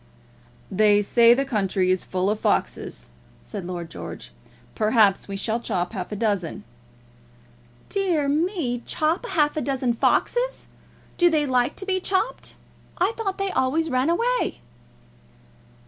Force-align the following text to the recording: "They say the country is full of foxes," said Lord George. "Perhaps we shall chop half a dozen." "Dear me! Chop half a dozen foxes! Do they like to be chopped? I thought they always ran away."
"They 0.71 1.03
say 1.03 1.35
the 1.35 1.45
country 1.45 1.91
is 1.91 2.05
full 2.05 2.31
of 2.31 2.39
foxes," 2.39 3.11
said 3.43 3.65
Lord 3.65 3.91
George. 3.91 4.31
"Perhaps 4.73 5.27
we 5.27 5.37
shall 5.37 5.59
chop 5.59 5.93
half 5.93 6.11
a 6.11 6.15
dozen." 6.15 6.63
"Dear 7.87 8.27
me! 8.27 8.81
Chop 8.87 9.27
half 9.27 9.55
a 9.55 9.61
dozen 9.61 9.93
foxes! 9.93 10.65
Do 11.19 11.29
they 11.29 11.45
like 11.45 11.75
to 11.75 11.85
be 11.85 11.99
chopped? 11.99 12.55
I 12.97 13.11
thought 13.15 13.37
they 13.37 13.51
always 13.51 13.91
ran 13.91 14.09
away." 14.09 14.61